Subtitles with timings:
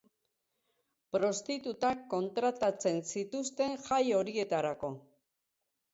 [1.15, 4.95] Prostitutak kontratatzen zituzten jai horietarako.